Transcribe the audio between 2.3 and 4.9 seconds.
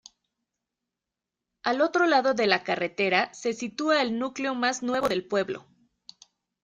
de la carretera se sitúa el núcleo más